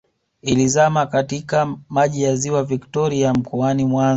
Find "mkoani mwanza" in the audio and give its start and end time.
3.33-4.09